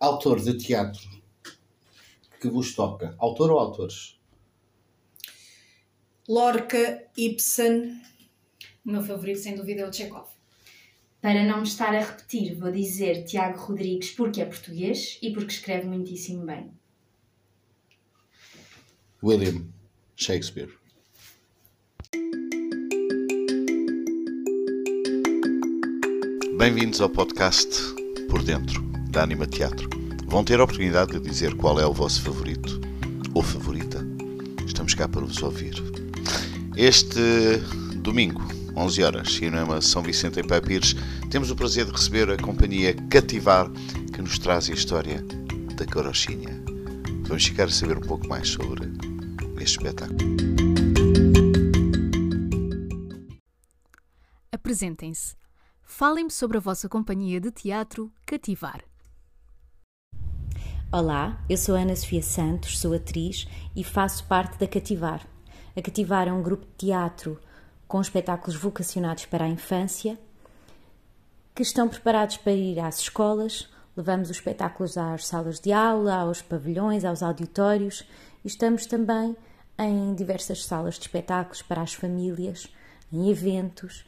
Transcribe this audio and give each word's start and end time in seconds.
Autor 0.00 0.40
de 0.40 0.56
teatro 0.56 1.08
que 2.40 2.48
vos 2.48 2.74
toca? 2.74 3.14
Autor 3.18 3.50
ou 3.50 3.58
autores? 3.58 4.18
Lorca, 6.28 7.08
Ibsen. 7.16 8.00
O 8.84 8.90
meu 8.90 9.02
favorito, 9.02 9.40
sem 9.40 9.56
dúvida, 9.56 9.82
é 9.82 9.88
o 9.88 9.92
Chekhov. 9.92 10.28
Para 11.20 11.44
não 11.44 11.58
me 11.58 11.66
estar 11.66 11.94
a 11.94 12.00
repetir, 12.00 12.54
vou 12.54 12.70
dizer 12.70 13.24
Tiago 13.24 13.58
Rodrigues 13.58 14.12
porque 14.12 14.40
é 14.40 14.44
português 14.44 15.18
e 15.20 15.32
porque 15.32 15.52
escreve 15.52 15.86
muitíssimo 15.86 16.46
bem. 16.46 16.70
William 19.22 19.66
Shakespeare. 20.16 20.72
Bem-vindos 26.58 27.00
ao 27.00 27.08
podcast 27.08 27.68
Por 28.28 28.42
Dentro, 28.42 28.82
da 29.10 29.22
Anima 29.22 29.46
Teatro. 29.46 29.88
Vão 30.26 30.42
ter 30.42 30.58
a 30.58 30.64
oportunidade 30.64 31.12
de 31.12 31.20
dizer 31.20 31.54
qual 31.54 31.78
é 31.78 31.86
o 31.86 31.92
vosso 31.92 32.20
favorito 32.20 32.80
ou 33.32 33.44
favorita. 33.44 34.04
Estamos 34.66 34.92
cá 34.92 35.06
para 35.06 35.20
vos 35.20 35.40
ouvir. 35.40 35.74
Este 36.76 37.20
domingo, 38.02 38.42
11 38.74 39.04
horas, 39.04 39.32
Cinema 39.32 39.80
São 39.80 40.02
Vicente 40.02 40.40
em 40.40 40.46
Papires, 40.48 40.96
temos 41.30 41.48
o 41.52 41.54
prazer 41.54 41.84
de 41.84 41.92
receber 41.92 42.28
a 42.28 42.36
companhia 42.36 42.92
Cativar, 43.08 43.70
que 44.12 44.20
nos 44.20 44.36
traz 44.40 44.68
a 44.68 44.72
história 44.72 45.24
da 45.76 45.86
carochinha. 45.86 46.60
Vamos 47.28 47.46
ficar 47.46 47.66
a 47.66 47.70
saber 47.70 47.98
um 47.98 48.02
pouco 48.02 48.26
mais 48.26 48.48
sobre 48.48 48.90
este 49.60 49.78
espetáculo. 49.78 50.18
Apresentem-se. 54.50 55.47
Falem-me 55.90 56.30
sobre 56.30 56.58
a 56.58 56.60
vossa 56.60 56.86
companhia 56.86 57.40
de 57.40 57.50
teatro 57.50 58.12
Cativar. 58.26 58.84
Olá, 60.92 61.42
eu 61.48 61.56
sou 61.56 61.74
Ana 61.74 61.96
Sofia 61.96 62.22
Santos, 62.22 62.78
sou 62.78 62.92
atriz 62.92 63.48
e 63.74 63.82
faço 63.82 64.24
parte 64.26 64.58
da 64.58 64.68
Cativar. 64.68 65.26
A 65.74 65.80
Cativar 65.80 66.28
é 66.28 66.32
um 66.32 66.42
grupo 66.42 66.66
de 66.66 66.86
teatro 66.86 67.40
com 67.88 68.00
espetáculos 68.00 68.54
vocacionados 68.54 69.24
para 69.24 69.46
a 69.46 69.48
infância 69.48 70.16
que 71.54 71.62
estão 71.62 71.88
preparados 71.88 72.36
para 72.36 72.52
ir 72.52 72.78
às 72.78 73.00
escolas. 73.00 73.68
Levamos 73.96 74.28
os 74.28 74.36
espetáculos 74.36 74.96
às 74.96 75.26
salas 75.26 75.58
de 75.58 75.72
aula, 75.72 76.16
aos 76.16 76.42
pavilhões, 76.42 77.02
aos 77.04 77.22
auditórios 77.22 78.06
e 78.44 78.48
estamos 78.48 78.84
também 78.84 79.34
em 79.78 80.14
diversas 80.14 80.64
salas 80.66 80.96
de 80.96 81.00
espetáculos 81.00 81.62
para 81.62 81.80
as 81.80 81.94
famílias, 81.94 82.68
em 83.10 83.30
eventos 83.30 84.04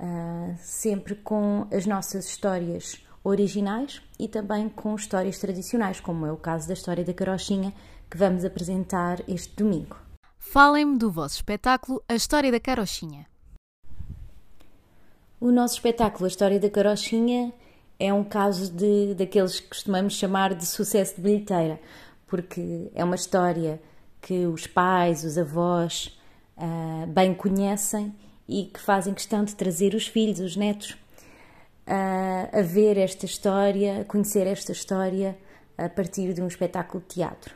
uh, 0.00 0.54
sempre 0.58 1.14
com 1.14 1.66
as 1.72 1.86
nossas 1.86 2.26
histórias 2.26 3.04
originais 3.22 4.02
e 4.18 4.28
também 4.28 4.68
com 4.68 4.94
histórias 4.94 5.38
tradicionais, 5.38 6.00
como 6.00 6.26
é 6.26 6.32
o 6.32 6.36
caso 6.36 6.68
da 6.68 6.74
história 6.74 7.04
da 7.04 7.12
carochinha 7.12 7.72
que 8.10 8.16
vamos 8.16 8.44
apresentar 8.44 9.22
este 9.28 9.54
domingo. 9.54 9.96
Falem-me 10.38 10.96
do 10.96 11.10
vosso 11.10 11.36
espetáculo 11.36 12.02
A 12.08 12.14
História 12.14 12.50
da 12.50 12.58
Carochinha. 12.58 13.26
O 15.40 15.50
nosso 15.50 15.74
espetáculo 15.74 16.24
A 16.24 16.28
História 16.28 16.58
da 16.58 16.70
Carochinha 16.70 17.52
é 17.98 18.12
um 18.12 18.24
caso 18.24 18.72
de, 18.72 19.14
daqueles 19.14 19.60
que 19.60 19.68
costumamos 19.68 20.14
chamar 20.14 20.54
de 20.54 20.64
sucesso 20.64 21.16
de 21.16 21.22
bilheteira, 21.22 21.80
porque 22.26 22.90
é 22.94 23.04
uma 23.04 23.16
história 23.16 23.80
que 24.20 24.46
os 24.46 24.66
pais, 24.66 25.24
os 25.24 25.36
avós 25.36 26.18
uh, 26.56 27.06
bem 27.08 27.34
conhecem 27.34 28.14
e 28.48 28.64
que 28.64 28.80
fazem 28.80 29.12
questão 29.12 29.44
de 29.44 29.54
trazer 29.54 29.94
os 29.94 30.06
filhos, 30.06 30.40
os 30.40 30.56
netos, 30.56 30.96
a, 31.86 32.58
a 32.58 32.62
ver 32.62 32.96
esta 32.96 33.26
história, 33.26 34.00
a 34.00 34.04
conhecer 34.04 34.46
esta 34.46 34.72
história 34.72 35.36
a 35.76 35.88
partir 35.88 36.32
de 36.32 36.40
um 36.40 36.46
espetáculo 36.46 37.02
de 37.06 37.14
teatro. 37.14 37.54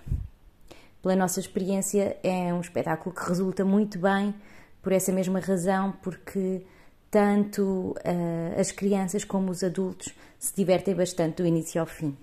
Pela 1.00 1.16
nossa 1.16 1.40
experiência, 1.40 2.16
é 2.22 2.52
um 2.54 2.60
espetáculo 2.60 3.14
que 3.14 3.26
resulta 3.28 3.64
muito 3.64 3.98
bem 3.98 4.34
por 4.80 4.92
essa 4.92 5.10
mesma 5.10 5.40
razão, 5.40 5.92
porque 6.02 6.64
tanto 7.10 7.94
uh, 7.98 8.60
as 8.60 8.70
crianças 8.70 9.24
como 9.24 9.50
os 9.50 9.62
adultos 9.64 10.14
se 10.38 10.54
divertem 10.54 10.94
bastante 10.94 11.42
do 11.42 11.46
início 11.46 11.80
ao 11.80 11.86
fim. 11.86 12.16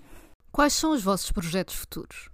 Quais 0.50 0.72
são 0.72 0.92
os 0.92 1.02
vossos 1.02 1.30
projetos 1.30 1.74
futuros? 1.74 2.30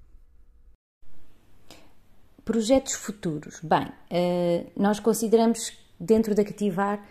Projetos 2.44 2.94
futuros. 2.94 3.60
Bem, 3.60 3.88
uh, 3.88 4.70
nós 4.76 5.00
consideramos 5.00 5.76
dentro 5.98 6.34
da 6.34 6.44
Cativar 6.44 7.02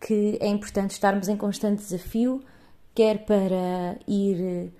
que 0.00 0.38
é 0.40 0.48
importante 0.48 0.92
estarmos 0.92 1.28
em 1.28 1.36
constante 1.36 1.82
desafio, 1.82 2.42
quer 2.94 3.24
para 3.26 3.98
ir 4.08 4.72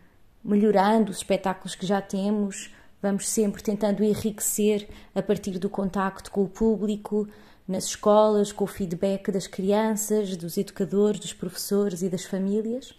melhorando 0.43 1.10
os 1.10 1.19
espetáculos 1.19 1.75
que 1.75 1.84
já 1.84 2.00
temos, 2.00 2.75
vamos 3.03 3.28
sempre 3.28 3.62
tentando 3.62 4.03
enriquecer 4.03 4.88
a 5.15 5.22
partir 5.22 5.59
do 5.59 5.69
contacto 5.69 6.31
com 6.31 6.43
o 6.43 6.48
público, 6.48 7.28
nas 7.69 7.84
escolas, 7.84 8.50
com 8.50 8.65
o 8.65 8.66
feedback 8.66 9.31
das 9.31 9.47
crianças, 9.47 10.37
dos 10.37 10.56
educadores, 10.56 11.21
dos 11.21 11.32
professores 11.32 12.03
e 12.03 12.09
das 12.09 12.25
famílias, 12.25 12.94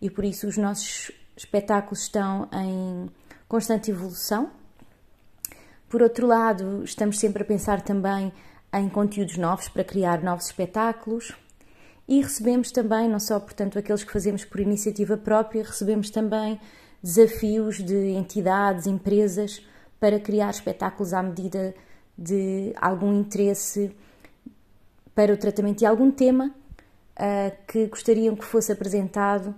e 0.00 0.08
por 0.08 0.24
isso 0.24 0.46
os 0.46 0.56
nossos 0.56 1.10
espetáculos 1.36 2.02
estão 2.02 2.48
em 2.52 3.10
constante 3.48 3.90
evolução. 3.90 4.50
Por 5.88 6.02
outro 6.02 6.26
lado, 6.26 6.82
estamos 6.84 7.18
sempre 7.18 7.42
a 7.42 7.46
pensar 7.46 7.82
também 7.82 8.32
em 8.74 8.88
conteúdos 8.88 9.36
novos 9.36 9.68
para 9.68 9.84
criar 9.84 10.22
novos 10.22 10.46
espetáculos. 10.46 11.32
E 12.06 12.20
recebemos 12.20 12.70
também, 12.70 13.08
não 13.08 13.20
só 13.20 13.40
portanto 13.40 13.78
aqueles 13.78 14.04
que 14.04 14.12
fazemos 14.12 14.44
por 14.44 14.60
iniciativa 14.60 15.16
própria, 15.16 15.62
recebemos 15.62 16.10
também 16.10 16.60
desafios 17.02 17.82
de 17.82 18.10
entidades, 18.10 18.86
empresas 18.86 19.64
para 20.00 20.18
criar 20.18 20.50
espetáculos 20.50 21.14
à 21.14 21.22
medida 21.22 21.74
de 22.16 22.72
algum 22.76 23.12
interesse 23.20 23.94
para 25.14 25.32
o 25.32 25.36
tratamento 25.36 25.78
de 25.78 25.86
algum 25.86 26.10
tema 26.10 26.54
uh, 27.18 27.66
que 27.66 27.86
gostariam 27.86 28.36
que 28.36 28.44
fosse 28.44 28.72
apresentado 28.72 29.54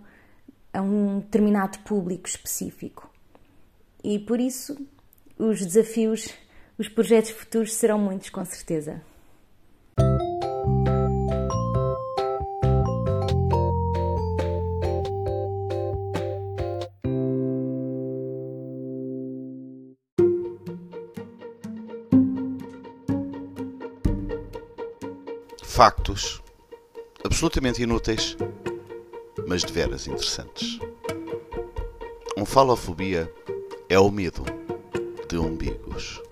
a 0.73 0.81
um 0.81 1.21
determinado 1.21 1.79
público 1.81 2.29
específico. 2.29 3.11
E 4.05 4.19
por 4.19 4.39
isso 4.39 4.77
os 5.39 5.65
desafios 5.65 6.33
os 6.79 6.89
projetos 6.89 7.31
futuros 7.31 7.75
serão 7.75 7.99
muitos, 7.99 8.31
com 8.31 8.45
certeza. 8.45 9.03
Factos 25.63 26.43
absolutamente 27.23 27.83
inúteis, 27.83 28.35
mas 29.47 29.63
de 29.63 29.71
veras 29.73 30.07
interessantes. 30.07 30.79
Um 32.35 32.47
falofobia 32.47 33.31
é 33.89 33.99
o 33.99 34.11
medo 34.11 34.43
de 35.29 35.37
umbigos. 35.37 36.26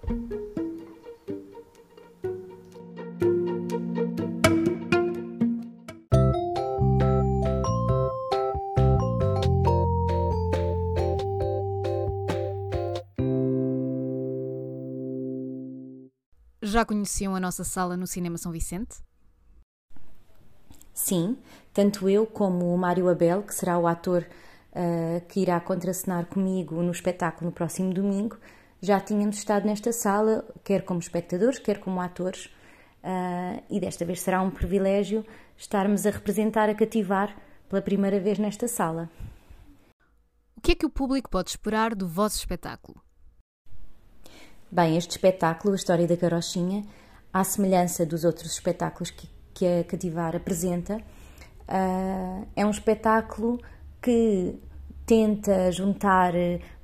Já 16.74 16.84
conheciam 16.84 17.36
a 17.36 17.38
nossa 17.38 17.62
sala 17.62 17.96
no 17.96 18.04
Cinema 18.04 18.36
São 18.36 18.50
Vicente? 18.50 18.96
Sim, 20.92 21.38
tanto 21.72 22.08
eu 22.08 22.26
como 22.26 22.74
o 22.74 22.76
Mário 22.76 23.08
Abel, 23.08 23.44
que 23.44 23.54
será 23.54 23.78
o 23.78 23.86
ator 23.86 24.26
uh, 24.72 25.24
que 25.28 25.38
irá 25.38 25.60
contracenar 25.60 26.26
comigo 26.26 26.82
no 26.82 26.90
espetáculo 26.90 27.50
no 27.50 27.54
próximo 27.54 27.94
domingo, 27.94 28.36
já 28.80 28.98
tínhamos 28.98 29.36
estado 29.36 29.66
nesta 29.66 29.92
sala, 29.92 30.44
quer 30.64 30.84
como 30.84 30.98
espectadores, 30.98 31.60
quer 31.60 31.78
como 31.78 32.00
atores, 32.00 32.46
uh, 33.04 33.62
e 33.70 33.78
desta 33.78 34.04
vez 34.04 34.20
será 34.20 34.42
um 34.42 34.50
privilégio 34.50 35.24
estarmos 35.56 36.04
a 36.04 36.10
representar, 36.10 36.68
a 36.68 36.74
cativar 36.74 37.36
pela 37.68 37.82
primeira 37.82 38.18
vez 38.18 38.36
nesta 38.40 38.66
sala. 38.66 39.08
O 40.56 40.60
que 40.60 40.72
é 40.72 40.74
que 40.74 40.86
o 40.86 40.90
público 40.90 41.30
pode 41.30 41.50
esperar 41.50 41.94
do 41.94 42.08
vosso 42.08 42.38
espetáculo? 42.38 43.03
Bem, 44.74 44.96
este 44.96 45.10
espetáculo, 45.12 45.72
a 45.72 45.76
história 45.76 46.04
da 46.04 46.16
carochinha, 46.16 46.82
à 47.32 47.44
semelhança 47.44 48.04
dos 48.04 48.24
outros 48.24 48.50
espetáculos 48.54 49.08
que, 49.08 49.28
que 49.54 49.64
a 49.64 49.84
Cativar 49.84 50.34
apresenta, 50.34 50.96
uh, 50.96 52.48
é 52.56 52.66
um 52.66 52.70
espetáculo 52.72 53.60
que 54.02 54.58
tenta 55.06 55.70
juntar 55.70 56.32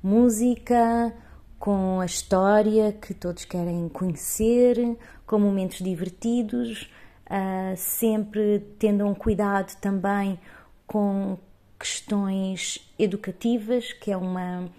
música 0.01 1.13
com 1.59 1.99
a 1.99 2.05
história 2.05 2.93
que 2.93 3.13
todos 3.13 3.43
querem 3.43 3.89
conhecer, 3.89 4.97
com 5.27 5.37
momentos 5.37 5.79
divertidos, 5.79 6.89
uh, 7.25 7.75
sempre 7.75 8.59
tendo 8.79 9.05
um 9.05 9.13
cuidado 9.13 9.75
também 9.81 10.39
com 10.87 11.37
questões 11.77 12.89
educativas, 12.97 13.91
que 13.91 14.13
é 14.13 14.15
uma, 14.15 14.69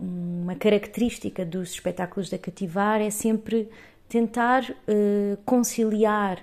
uma 0.00 0.54
característica 0.54 1.44
dos 1.44 1.72
espetáculos 1.72 2.30
da 2.30 2.38
Cativar, 2.38 3.00
é 3.00 3.10
sempre 3.10 3.68
tentar 4.08 4.62
uh, 4.70 5.36
conciliar 5.44 6.42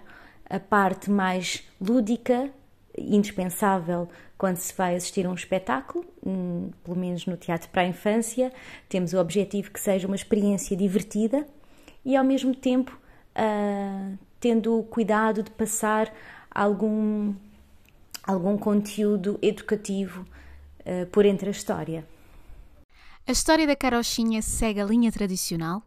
a 0.50 0.60
parte 0.60 1.10
mais 1.10 1.64
lúdica, 1.82 2.50
indispensável 2.98 4.08
quando 4.38 4.58
se 4.58 4.74
vai 4.74 4.96
assistir 4.96 5.26
a 5.26 5.30
um 5.30 5.34
espetáculo, 5.34 6.06
hum, 6.26 6.70
pelo 6.84 6.96
menos 6.96 7.26
no 7.26 7.36
teatro 7.36 7.70
para 7.70 7.82
a 7.82 7.88
infância, 7.88 8.54
temos 8.88 9.14
o 9.14 9.20
objetivo 9.20 9.72
que 9.72 9.80
seja 9.80 10.08
uma 10.08 10.16
experiência 10.16 10.78
divertida 10.78 11.46
e 12.06 12.16
ao 12.16 12.24
mesmo 12.24 12.56
tempo 12.56 12.98
uh, 13.36 14.18
tendo 14.40 14.80
o 14.80 14.84
cuidado 14.84 15.42
de 15.42 15.52
passar 15.52 16.14
algum, 16.52 17.34
algum 18.24 18.58
conteúdo 18.58 19.40
educativo 19.42 20.26
uh, 20.82 21.06
por 21.08 21.26
entre 21.26 21.50
a 21.50 21.52
história. 21.52 22.06
A 23.28 23.34
história 23.34 23.68
da 23.68 23.76
carochinha 23.76 24.42
segue 24.42 24.80
a 24.80 24.86
linha 24.86 25.12
tradicional? 25.12 25.84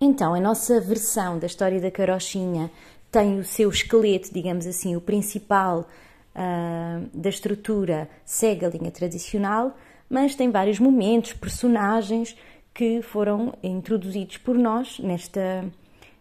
Então, 0.00 0.34
a 0.34 0.40
nossa 0.40 0.80
versão 0.80 1.38
da 1.38 1.46
história 1.46 1.80
da 1.80 1.88
carochinha 1.88 2.68
tem 3.12 3.38
o 3.38 3.44
seu 3.44 3.70
esqueleto, 3.70 4.34
digamos 4.34 4.66
assim, 4.66 4.96
o 4.96 5.00
principal 5.00 5.88
uh, 6.34 7.08
da 7.16 7.28
estrutura 7.28 8.10
segue 8.24 8.66
a 8.66 8.68
linha 8.68 8.90
tradicional, 8.90 9.76
mas 10.10 10.34
tem 10.34 10.50
vários 10.50 10.80
momentos, 10.80 11.32
personagens 11.34 12.36
que 12.74 13.00
foram 13.00 13.56
introduzidos 13.62 14.38
por 14.38 14.58
nós 14.58 14.98
nesta, 14.98 15.64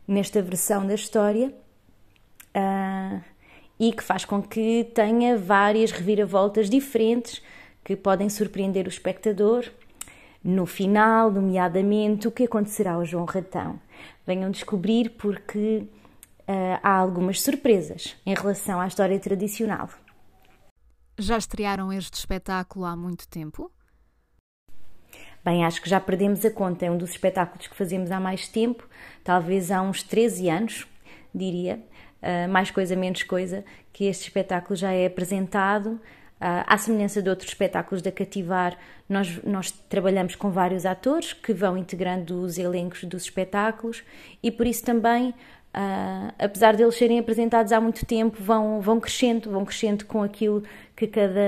nesta 0.08 0.40
versão 0.40 0.86
da 0.86 0.94
história 0.94 1.52
uh, 2.56 3.24
e 3.80 3.92
que 3.92 4.04
faz 4.04 4.24
com 4.24 4.40
que 4.40 4.84
tenha 4.94 5.36
várias 5.36 5.90
reviravoltas 5.90 6.70
diferentes 6.70 7.42
que 7.86 7.96
podem 7.96 8.28
surpreender 8.30 8.88
o 8.88 8.90
espectador. 8.90 9.72
No 10.44 10.66
final, 10.66 11.32
nomeadamente, 11.32 12.28
o 12.28 12.32
que 12.32 12.44
acontecerá 12.44 12.94
ao 12.94 13.06
João 13.06 13.26
Ratão. 13.26 13.80
Venham 14.26 14.50
descobrir 14.50 15.12
porque 15.12 15.88
uh, 16.48 16.80
há 16.82 16.98
algumas 16.98 17.42
surpresas 17.42 18.16
em 18.26 18.34
relação 18.34 18.82
à 18.82 18.88
história 18.88 19.20
tradicional. 19.20 19.90
Já 21.18 21.38
estrearam 21.38 21.94
este 21.94 22.16
espetáculo 22.16 22.86
há 22.86 22.96
muito 22.96 23.28
tempo? 23.28 23.72
Bem, 25.44 25.64
acho 25.64 25.80
que 25.80 25.90
já 25.90 26.00
perdemos 26.00 26.44
a 26.44 26.50
conta. 26.50 26.88
É 26.88 26.92
um 26.92 26.98
dos 26.98 27.12
espetáculos 27.12 27.68
que 27.68 27.76
fazemos 27.76 28.10
há 28.10 28.20
mais 28.20 28.48
tempo, 28.48 28.88
talvez 29.24 29.70
há 29.70 29.82
uns 29.82 30.02
13 30.02 30.50
anos, 30.50 30.88
diria, 31.34 31.80
uh, 32.22 32.50
mais 32.52 32.72
coisa, 32.72 32.96
menos 32.96 33.22
coisa, 33.22 33.64
que 33.94 34.06
este 34.06 34.24
espetáculo 34.24 34.76
já 34.76 34.92
é 34.92 35.06
apresentado. 35.06 36.02
Uh, 36.46 36.62
à 36.68 36.78
semelhança 36.78 37.24
de 37.24 37.30
outros 37.30 37.50
espetáculos 37.50 38.04
da 38.04 38.12
Cativar, 38.12 38.78
nós, 39.10 39.42
nós 39.44 39.72
trabalhamos 39.72 40.36
com 40.36 40.52
vários 40.52 40.86
atores 40.86 41.34
que 41.34 41.52
vão 41.52 41.76
integrando 41.76 42.40
os 42.40 42.60
elencos 42.60 43.04
dos 43.06 43.24
espetáculos 43.24 44.04
e 44.44 44.52
por 44.52 44.68
isso 44.68 44.84
também 44.84 45.34
Uh, 45.76 46.32
apesar 46.40 46.74
de 46.74 46.84
eles 46.84 46.96
serem 46.96 47.20
apresentados 47.20 47.74
há 47.74 47.82
muito 47.82 48.06
tempo, 48.06 48.42
vão, 48.42 48.80
vão 48.80 48.98
crescendo, 48.98 49.52
vão 49.52 49.66
crescendo 49.66 50.06
com 50.06 50.24
aquilo 50.24 50.64
que 50.96 51.06
cada 51.06 51.42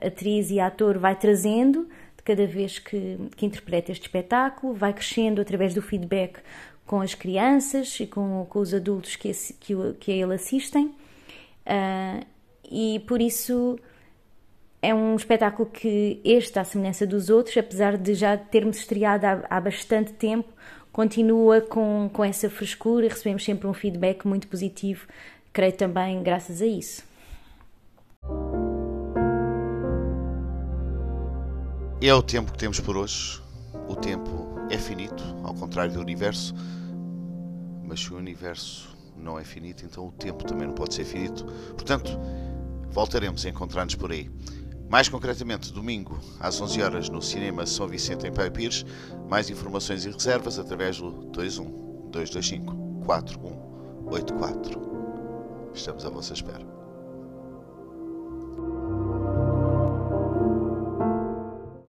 atriz 0.00 0.52
e 0.52 0.60
ator 0.60 0.96
vai 0.98 1.16
trazendo, 1.16 1.88
cada 2.24 2.46
vez 2.46 2.78
que, 2.78 3.18
que 3.36 3.44
interpreta 3.44 3.90
este 3.90 4.02
espetáculo, 4.02 4.72
vai 4.72 4.92
crescendo 4.92 5.40
através 5.40 5.74
do 5.74 5.82
feedback 5.82 6.38
com 6.86 7.00
as 7.00 7.12
crianças 7.12 7.98
e 7.98 8.06
com, 8.06 8.46
com 8.48 8.60
os 8.60 8.72
adultos 8.72 9.16
que, 9.16 9.32
que, 9.58 9.74
que 9.98 10.12
a 10.12 10.14
ele 10.14 10.34
assistem. 10.34 10.94
Uh, 11.66 12.24
e 12.70 13.00
por 13.00 13.20
isso 13.20 13.76
é 14.82 14.94
um 14.94 15.16
espetáculo 15.16 15.68
que 15.68 16.20
este, 16.24 16.58
à 16.58 16.64
semelhança 16.64 17.06
dos 17.06 17.30
outros, 17.30 17.56
apesar 17.56 17.96
de 17.96 18.14
já 18.14 18.36
termos 18.36 18.78
estreado 18.78 19.24
há, 19.24 19.44
há 19.48 19.60
bastante 19.60 20.12
tempo, 20.12 20.52
continua 20.92 21.60
com, 21.60 22.08
com 22.12 22.24
essa 22.24 22.48
frescura 22.48 23.06
e 23.06 23.08
recebemos 23.08 23.44
sempre 23.44 23.66
um 23.66 23.74
feedback 23.74 24.26
muito 24.26 24.48
positivo, 24.48 25.06
creio 25.52 25.72
também 25.72 26.22
graças 26.22 26.62
a 26.62 26.66
isso. 26.66 27.04
É 32.00 32.14
o 32.14 32.22
tempo 32.22 32.52
que 32.52 32.58
temos 32.58 32.78
por 32.78 32.96
hoje. 32.96 33.40
O 33.88 33.96
tempo 33.96 34.56
é 34.70 34.76
finito, 34.76 35.22
ao 35.42 35.54
contrário 35.54 35.92
do 35.92 36.00
universo. 36.00 36.54
Mas 37.82 38.00
se 38.00 38.12
o 38.12 38.16
universo 38.16 38.96
não 39.16 39.38
é 39.38 39.44
finito, 39.44 39.84
então 39.84 40.08
o 40.08 40.12
tempo 40.12 40.44
também 40.44 40.66
não 40.66 40.74
pode 40.74 40.94
ser 40.94 41.04
finito. 41.04 41.44
Portanto, 41.74 42.10
voltaremos 42.90 43.46
a 43.46 43.48
encontrar-nos 43.48 43.94
por 43.94 44.12
aí. 44.12 44.30
Mais 44.88 45.08
concretamente, 45.08 45.72
domingo, 45.72 46.16
às 46.38 46.60
11 46.60 46.82
horas 46.82 47.08
no 47.08 47.20
Cinema 47.20 47.66
São 47.66 47.88
Vicente 47.88 48.24
em 48.26 48.32
Pai 48.32 48.50
Pires. 48.50 48.84
Mais 49.28 49.50
informações 49.50 50.04
e 50.04 50.10
reservas 50.10 50.58
através 50.58 50.98
do 50.98 51.10
21 51.10 52.10
225 52.10 52.74
4184. 53.04 54.86
Estamos 55.74 56.06
à 56.06 56.10
vossa 56.10 56.32
espera. 56.32 56.85